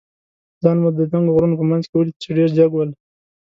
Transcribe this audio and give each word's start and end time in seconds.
ځان 0.61 0.77
مو 0.81 0.89
د 0.97 0.99
دنګو 1.11 1.33
غرونو 1.35 1.59
په 1.59 1.65
منځ 1.71 1.83
کې 1.89 1.93
ولید، 1.97 2.17
چې 2.23 2.29
ډېر 2.37 2.49
جګ 2.57 2.71
ول. 2.73 2.89